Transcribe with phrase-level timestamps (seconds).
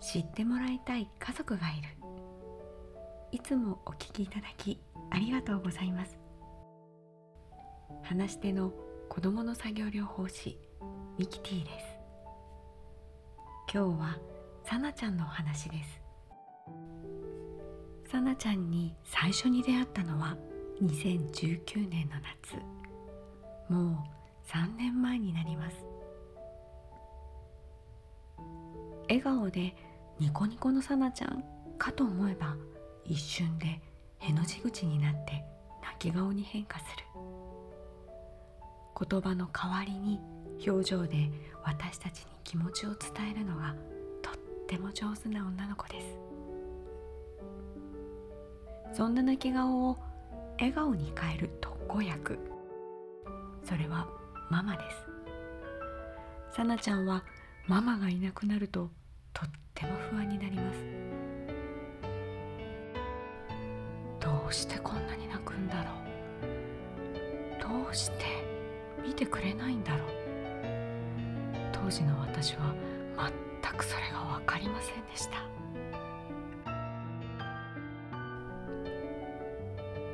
[0.00, 1.88] 知ってもらいたい家族がいる。
[3.32, 6.18] いつもお聞きいただきありがとうございます。
[8.02, 8.72] 話し手の
[9.08, 10.58] 子供の作業療法士
[11.18, 11.86] ミキティです。
[13.72, 14.18] 今日は
[14.64, 16.02] さなちゃんのお話です。
[18.10, 20.36] さなちゃんに最初に出会ったのは
[20.82, 22.56] 2019年の夏。
[23.72, 24.14] もう
[24.48, 25.93] 3年前になります。
[29.08, 29.74] 笑顔で
[30.18, 31.44] ニコニコのさなちゃん
[31.78, 32.56] かと思えば
[33.04, 33.80] 一瞬で
[34.18, 35.44] への字口になって
[35.82, 37.04] 泣き顔に変化する。
[39.08, 40.20] 言葉の代わりに
[40.66, 41.28] 表情で
[41.64, 43.74] 私たちに気持ちを伝えるのが
[44.22, 44.34] とっ
[44.68, 46.06] ても上手な女の子です。
[48.96, 49.98] そんな泣き顔を
[50.58, 52.38] 笑顔に変える特効薬。
[53.64, 54.06] それは
[54.50, 56.56] ママです。
[56.56, 57.24] さなちゃんは
[57.66, 58.90] ママがいなくなると
[59.32, 60.84] とっても不安になります。
[64.20, 65.90] どうしてこんなに泣くんだろ
[67.62, 67.84] う。
[67.84, 68.24] どうして
[69.02, 70.08] 見てくれないんだろう。
[71.72, 72.74] 当時の私は
[73.62, 75.38] 全くそれが分かりませんでした。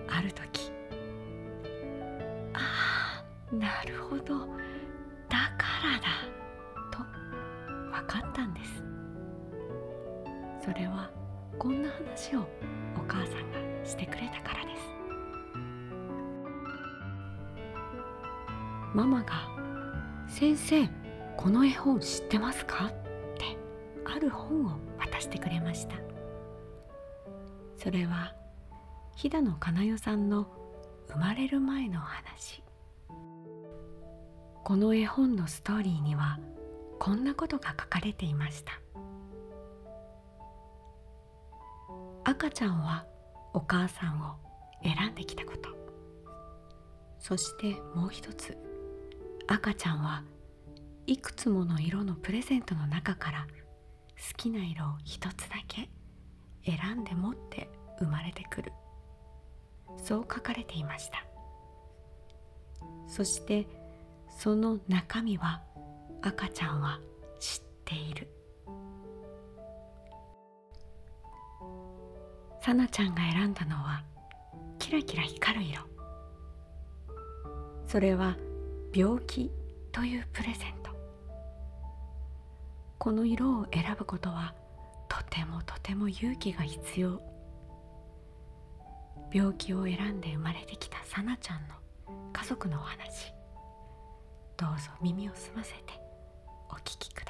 [0.09, 0.71] ある時
[2.55, 4.47] ああなるほど。
[5.29, 6.20] だからだ。
[10.81, 11.11] れは
[11.59, 12.45] こんな話をお
[13.07, 14.91] 母さんがしてくれたからです。
[18.95, 19.49] ママが
[20.27, 20.89] 「先生
[21.37, 22.91] この絵本知ってますか?」っ
[23.37, 23.59] て
[24.05, 25.97] ある本を渡してくれました。
[27.77, 28.35] それは
[29.17, 30.47] 飛騨のかなよさんの
[31.09, 32.63] 生まれる前のお話。
[34.65, 36.39] この絵本のストーリーには
[36.99, 38.81] こんなことが書かれていました。
[42.31, 43.07] 赤ちゃんは
[43.53, 44.37] お母さんを
[44.85, 45.69] 選んできたこと。
[47.19, 48.57] そしてもう一つ
[49.49, 50.23] 赤ちゃんは
[51.09, 53.49] いくつもの色のプレゼントの中から
[54.17, 55.91] 好きな色を一つだけ
[56.65, 58.73] 選んで持って生まれてくる。
[59.97, 61.25] そう書かれていました。
[63.09, 63.67] そして
[64.39, 65.65] その中身は
[66.23, 67.01] 赤ちゃんは
[67.41, 68.29] 知っている。
[72.63, 74.05] さなちゃんが選んだのは
[74.79, 75.83] キラキラ光る色。
[77.87, 78.37] それは
[78.95, 79.51] 病気
[79.93, 80.91] というプレゼント。
[82.99, 84.55] この色を選ぶことは
[85.09, 87.21] とてもとても勇気が必要。
[89.33, 91.75] 病気を選んで生まれてきたさなちゃんの
[92.33, 93.33] 家族のお話。
[94.59, 95.81] どうぞ耳を澄ませて
[96.69, 97.30] お聞きくださ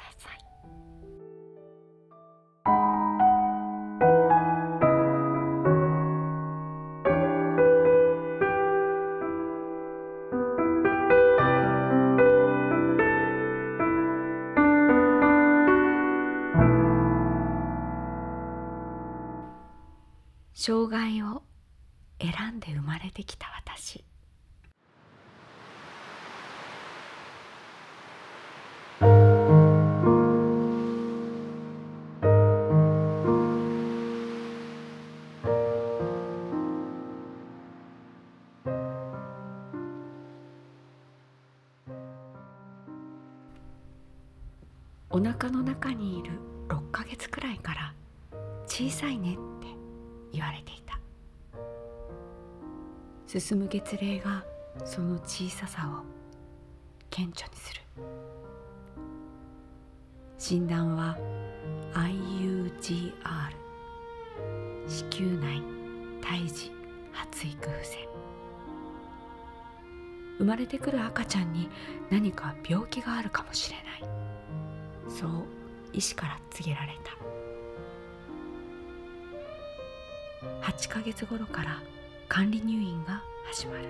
[20.91, 21.41] 害を
[22.19, 24.03] 選んで生まれてきた私。
[45.13, 46.31] お腹の中にいる
[46.67, 47.93] 6ヶ月くらいから
[48.65, 49.60] 小さいねって
[50.31, 50.99] 言われていた。
[53.27, 54.43] 進む月齢が
[54.85, 56.03] その小ささを
[57.09, 57.81] 顕著にする。
[60.37, 61.17] 診断は
[61.93, 63.13] IUGR
[64.87, 65.63] 子宮内
[66.21, 66.71] 胎児
[67.11, 68.11] 発育不全。
[70.39, 71.69] 生まれてくる赤ちゃんに
[72.09, 75.11] 何か病気があるかもしれない。
[75.11, 75.29] そう
[75.93, 77.20] 医師から告げられた。
[80.61, 81.81] 8ヶ月頃から
[82.27, 83.85] 管理入院が始まる。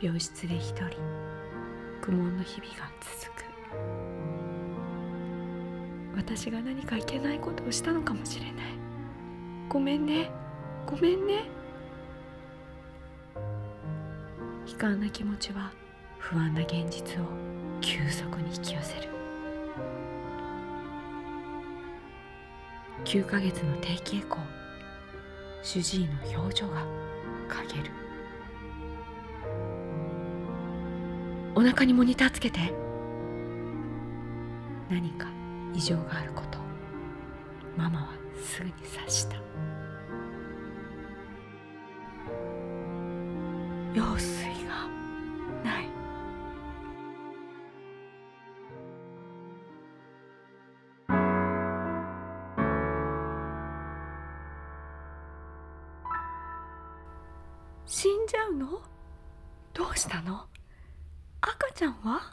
[0.00, 0.88] 病室で一人
[2.02, 3.44] 苦悶の日々が続く。
[6.16, 8.54] 私が何かいけないことをしたのかもしれない。
[9.70, 10.30] ごめんね。
[10.86, 11.48] ごめんね。
[14.66, 15.72] 悲観な気持ちは
[16.18, 17.24] 不安な現実を
[17.80, 19.23] 急速に引き寄せる。
[23.04, 24.40] 9ヶ月の定期エコー
[25.62, 26.86] 主治医の表情が
[27.48, 27.90] 陰る。
[31.54, 32.72] お腹にモニターつけて。
[34.90, 35.26] 何か
[35.74, 36.58] 異常があること
[37.76, 38.08] ママは
[38.42, 39.36] すぐに察した。
[57.96, 58.82] 死んじゃうの？
[59.72, 60.46] どうしたの？
[61.40, 62.32] 赤ちゃんは？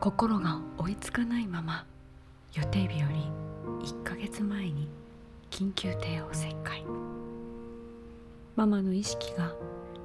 [0.00, 1.86] 心が追いつかないまま
[2.52, 3.32] 予定日より
[3.88, 4.86] 1ヶ月前に
[5.50, 6.84] 緊急帝王切開。
[8.54, 9.54] ママの意識が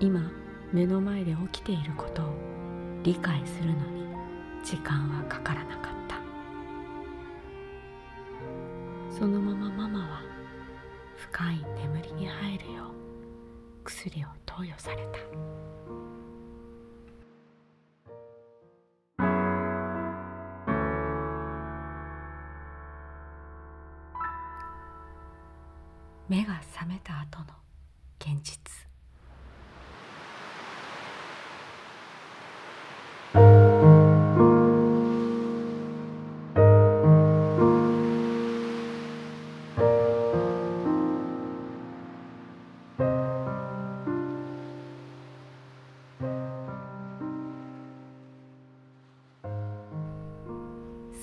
[0.00, 0.32] 今
[0.72, 2.24] 目の前で起きていることを
[3.02, 4.06] 理解するのに
[4.64, 6.16] 時間はかからなかった。
[9.14, 10.22] そのままママは
[11.18, 12.94] 深い眠りに入るよう
[13.84, 15.18] 薬を投与された。
[26.26, 27.46] 目が覚めた後の
[28.18, 28.93] 現実。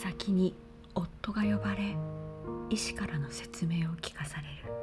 [0.01, 0.56] 先に
[0.95, 1.95] 夫が呼ばれ
[2.71, 4.74] 医師からの説明を聞かされる。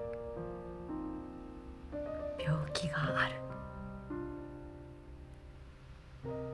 [2.39, 3.35] 病気がある。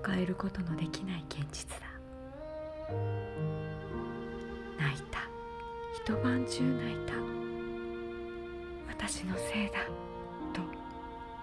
[0.06, 1.86] 変えることのできない現実だ。
[4.78, 5.28] 泣いた。
[5.92, 7.12] 一晩中泣いた。
[8.88, 9.84] 私のせいだ。
[10.54, 10.62] と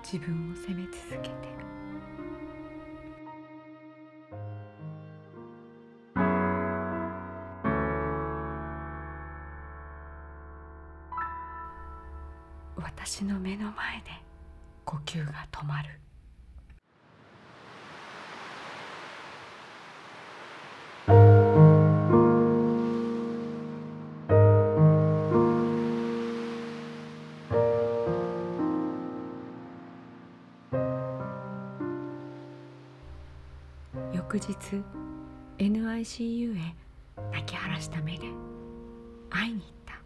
[0.04, 1.81] 自分を責め続けて。
[15.72, 15.90] まる。
[34.14, 34.82] 翌日
[35.58, 36.76] NICU へ
[37.32, 38.28] 泣き晴らした目で
[39.30, 40.02] 会いに行った。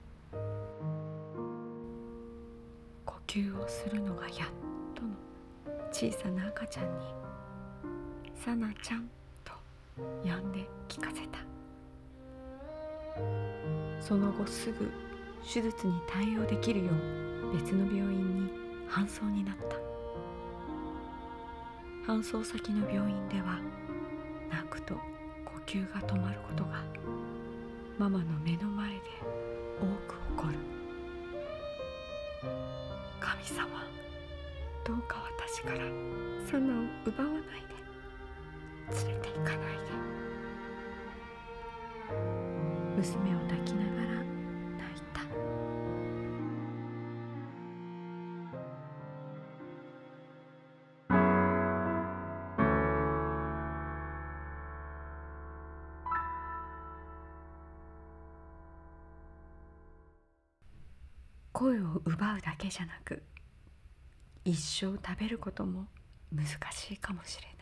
[3.06, 4.65] 呼吸をするのがやっと。
[5.98, 7.06] 小さな赤ちゃんに
[8.36, 9.10] 「さなちゃん」
[9.46, 9.54] と
[10.26, 11.40] 呼んで聞かせた。
[14.02, 14.92] その後すぐ
[15.42, 18.50] 手術に対応できるよう別の病院に
[18.90, 19.56] 搬送になっ
[22.06, 22.12] た。
[22.12, 23.58] 搬送先の病院では
[24.52, 24.96] 泣くと
[25.46, 26.84] 呼吸が止まることが
[27.98, 29.00] ママの目の前で
[29.80, 30.56] 多く起こる。
[33.22, 34.05] 神様。
[34.86, 35.80] どうか私から
[36.46, 37.42] サナを奪わない
[38.88, 39.86] で連れて行かないで。
[42.96, 44.10] 娘を抱きながら
[44.78, 45.22] 泣いた。
[61.54, 63.24] 声を奪うだけじゃなく
[64.48, 65.88] 一生食べることも
[66.32, 67.56] 難しいかもしれない。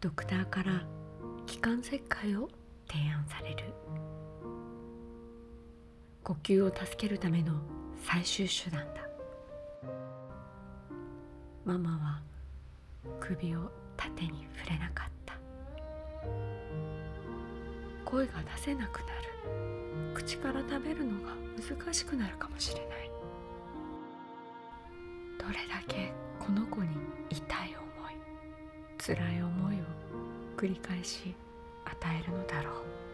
[0.00, 0.86] ドクターから
[1.46, 2.50] 気管切開を
[6.48, 7.52] 呼吸を助けるための
[8.02, 9.06] 最終手段だ。
[11.62, 12.22] ママは
[13.20, 15.34] 首を縦に触れなかった。
[18.06, 20.14] 声が出せなくなる。
[20.14, 23.10] 口から食べるのが難しくなるかもしれない。
[25.38, 26.88] どれだけこの子に
[27.28, 28.16] 痛い思い
[28.96, 29.78] 辛い思いを
[30.56, 31.34] 繰り返し
[31.84, 33.07] 与えるのだろう。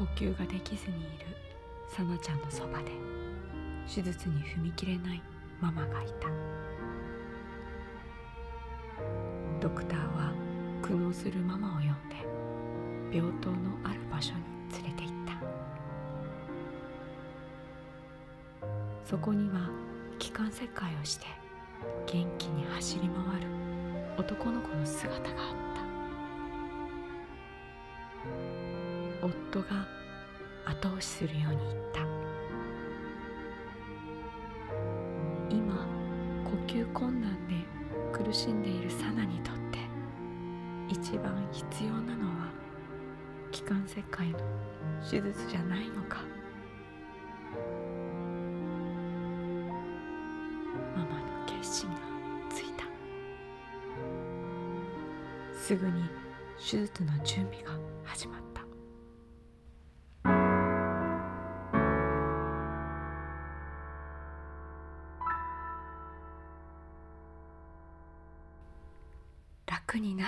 [0.00, 1.26] 呼吸ができずにいる
[1.86, 2.84] さなちゃんのそばで
[3.86, 5.22] 手術に踏み切れない
[5.60, 6.28] ママがいた。
[9.60, 10.32] ドクターは
[10.80, 12.16] 苦悩するママを呼んで
[13.14, 14.40] 病棟のある場所に
[14.72, 15.34] 連れて行った。
[19.04, 19.68] そこには
[20.18, 21.26] 気管切開をして
[22.06, 23.46] 元気に走り回る
[24.16, 25.69] 男の子の姿があった。
[29.22, 29.86] 夫が
[30.66, 32.00] 後押しするように言った。
[35.50, 35.86] 今
[36.44, 37.54] 呼吸困難で
[38.12, 39.78] 苦しんでいるサナにとって
[40.88, 42.48] 一番必要なのは
[43.50, 44.38] 気管切開の
[45.08, 46.22] 手術じゃないのか。
[50.96, 51.96] ママの決心が
[52.48, 52.84] ついた。
[55.58, 56.04] すぐに
[56.58, 58.59] 手術の準備が始まった。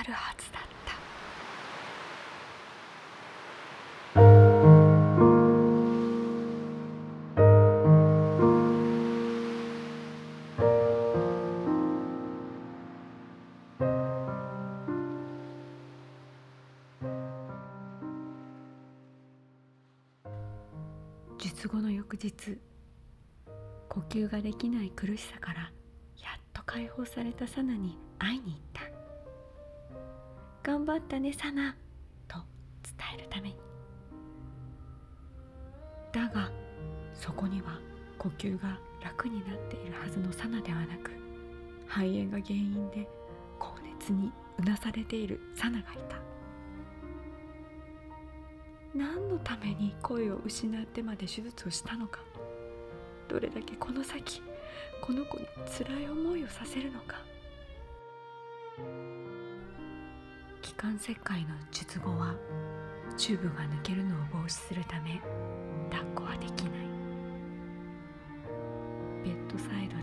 [0.03, 0.73] るはずだった。
[21.39, 22.59] 術後の翌日
[23.89, 28.72] 呼吸ができない苦しさからやっと解放されたサナに会いに行った。
[30.63, 31.77] 頑張ったねサナ。
[32.29, 32.39] と
[32.85, 33.57] 伝えるために。
[36.13, 36.51] だが
[37.15, 37.81] そこには
[38.19, 41.11] 呼吸が楽になっているはずのサナではなく
[41.89, 43.09] 肺炎が原因で
[43.59, 46.17] 高熱にうなされているサナがいた。
[48.95, 52.21] 何のために声を失ってまで手術をしたのか
[53.27, 54.43] どれだけこの先
[55.01, 57.32] この子に辛い思いをさせるのか。
[60.73, 62.35] 気管切開の術後は
[63.19, 65.21] チューブが抜けるのを防止するため
[65.91, 66.73] 抱っこはできない。
[69.23, 70.02] ベッドサイド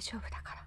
[0.00, 0.60] 大丈夫だから。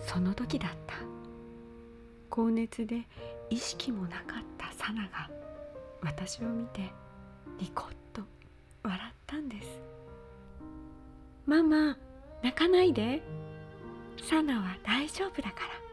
[0.00, 0.94] その時だった。
[2.30, 3.06] 高熱で
[3.50, 3.93] 意識も
[6.16, 6.80] 私を見て
[7.60, 8.22] ニコッと
[8.82, 9.80] 笑ったんです。
[11.46, 11.96] ママ
[12.42, 13.22] 泣かないで。
[14.22, 15.84] サナは大丈夫だから。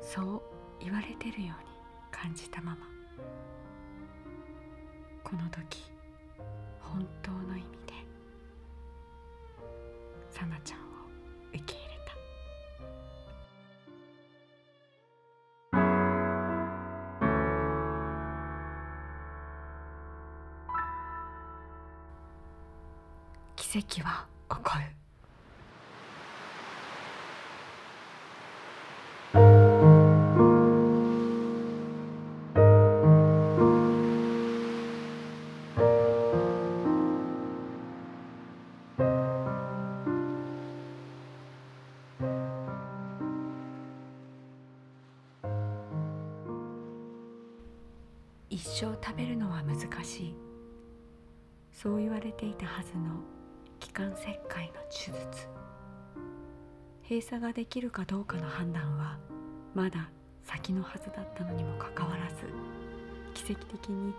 [0.00, 0.42] そう
[0.80, 1.68] 言われてるように
[2.10, 2.78] 感じたまま
[5.22, 5.92] この時
[6.80, 7.92] 本当の意味で
[10.30, 10.87] サナちゃん
[23.88, 24.84] 息はる。
[48.50, 50.34] 一生食べるのは難しい
[51.72, 53.37] そう言われていたはずの
[53.98, 55.48] 管切開の手術。
[57.02, 59.18] 閉鎖ができるかどうかの判断は
[59.74, 60.08] まだ
[60.44, 62.44] 先のはずだったのにもかかわらず
[63.34, 64.14] 奇跡的に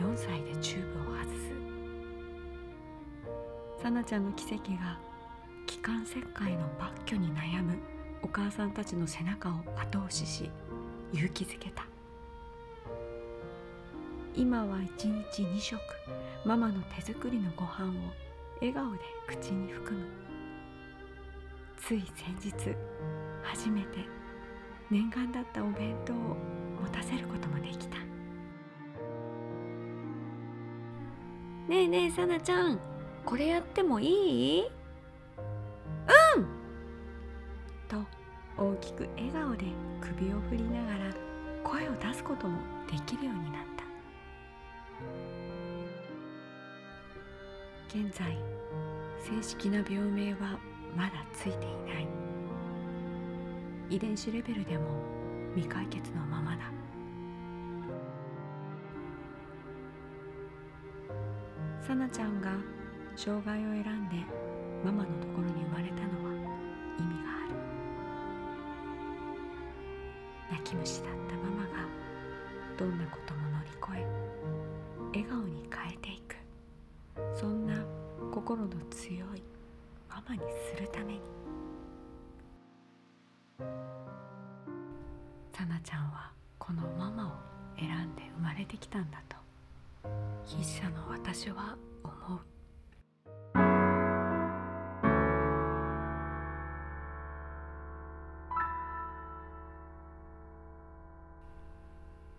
[0.00, 1.26] 4歳でチューブを外
[3.78, 3.82] す。
[3.84, 4.98] さなちゃんの奇跡が
[5.64, 7.78] 気管切開の抜去に悩む
[8.22, 10.50] お母さんたちの背中を後押しし
[11.12, 11.86] 勇気づけた。
[14.34, 15.78] 今は一日2食
[16.44, 18.29] ママの手作りのご飯を
[18.60, 20.06] 笑顔で口に含む。
[21.78, 22.76] つい先日
[23.42, 23.98] 初めて
[24.90, 26.16] 念願だったお弁当を
[26.82, 27.96] 持たせることもできた。
[31.68, 32.78] ねえねえさなちゃん
[33.24, 34.62] これやってもいい？
[34.62, 36.46] うん！
[37.88, 37.96] と
[38.58, 39.66] 大きく笑顔で
[40.00, 41.14] 首を振りながら
[41.62, 42.58] 声を出すことも
[42.90, 43.69] できるようになった。
[47.92, 48.38] 現在
[49.18, 50.60] 正式な病名は
[50.96, 52.08] まだついていない。
[53.90, 54.84] 遺伝子レベルでも
[55.56, 56.70] 未解決のままだ。
[61.84, 62.52] さなちゃんが
[63.16, 64.14] 障害を選んで
[64.84, 66.19] ママのところに生まれたの。
[80.30, 81.20] ママにするために。
[85.52, 87.32] さなちゃんはこのママを
[87.76, 89.36] 選んで生まれてきたんだと。
[90.46, 92.40] 筆者の私は思う。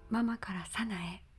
[0.09, 1.30] ママからサナへ。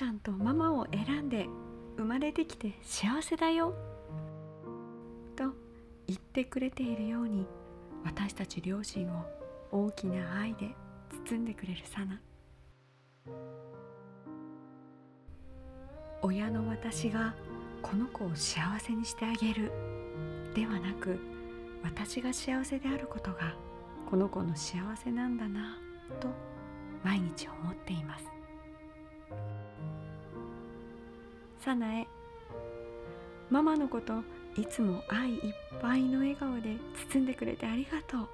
[0.00, 1.46] ちゃんとママを選んで
[1.98, 3.74] 生まれてきて幸せだよ。
[5.36, 5.52] と
[6.06, 7.46] 言ってくれているように
[8.02, 9.26] 私たち両親を
[9.70, 10.74] 大きな愛で
[11.28, 12.18] 包んでくれるサナ。
[16.22, 17.34] 親の私が
[17.82, 19.70] この子を幸せにしてあげる
[20.54, 21.20] ではなく
[21.84, 23.54] 私が幸せであることが
[24.08, 25.76] この子の幸せなんだな
[26.20, 26.28] と
[27.04, 28.39] 毎日思っています。
[33.50, 34.22] ママのこと
[34.56, 36.76] いつも愛いっぱいの笑顔で
[37.12, 38.28] 包んでくれてありがとう。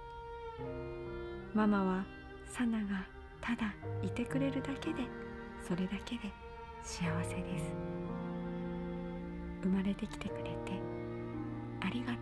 [1.55, 2.05] ママは
[2.47, 3.05] サナが
[3.41, 5.01] ただいてくれるだけで
[5.67, 6.33] それだけで
[6.85, 7.75] 幸せです。
[9.63, 10.51] 生まれてきてくれて
[11.81, 12.16] ありがとう。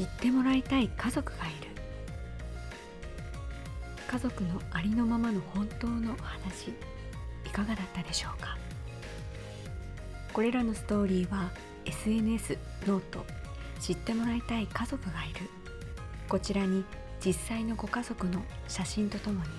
[0.00, 1.68] 知ってもらいたい家族がいる。
[4.08, 6.70] 家族のありのままの本当の話
[7.44, 8.56] いかがだったでしょうか？
[10.32, 11.50] これらのストーリーは
[11.84, 13.26] SNS ノート
[13.78, 15.50] 知ってもらいたい家族がいる。
[16.30, 16.82] こちらに
[17.22, 19.50] 実際のご家族の写真とともに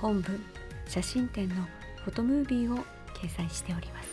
[0.00, 0.42] 本文
[0.88, 1.56] 写真展の
[2.06, 2.78] フォトムービーを
[3.12, 4.08] 掲載しております。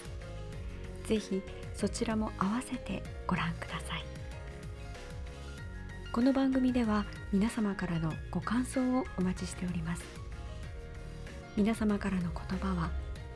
[1.08, 1.42] ぜひ
[1.74, 4.11] そちらも合わせてご覧ください。
[6.13, 10.04] この番組では皆様からのご感想をお待ちしております。
[11.56, 12.91] 皆様からの言葉は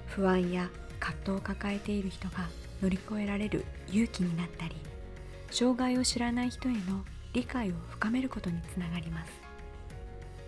[0.08, 2.50] 不安や葛藤を抱えている人が
[2.82, 4.76] 乗り越えられる勇気になったり
[5.52, 9.32] 障害を知らない人への理解を深めることにつながります。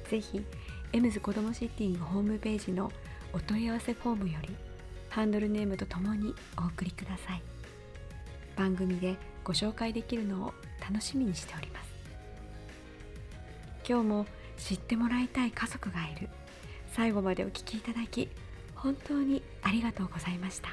[0.10, 0.44] ぜひ
[0.92, 2.92] エムズ子どもシッティングホームページの
[3.32, 4.54] お問い合わせフォームより
[5.08, 7.42] ハンドルネームとともにお送りください。
[8.58, 11.87] 番組でご紹介できるのを楽しみにしております。
[13.88, 14.26] 今日も
[14.58, 16.30] 知ってもらいたい家族がいる。
[16.92, 18.28] 最後までお聞きいただき
[18.76, 20.70] 本当にありがとうございました。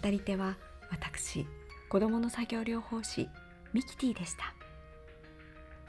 [0.00, 0.56] 語り手は
[0.90, 1.46] 私
[1.88, 3.28] 子どもの作業療法士
[3.72, 4.54] ミキティでした。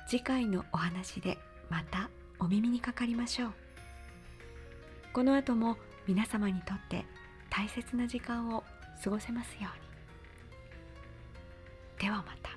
[0.08, 1.38] 次回のお話で
[1.69, 3.54] またお耳にかかりましょう。
[5.13, 7.06] この後も皆様にとって
[7.50, 8.63] 大切な時間を
[9.04, 9.69] 過ごせますよ
[12.00, 12.08] うに。
[12.08, 12.56] ではまた。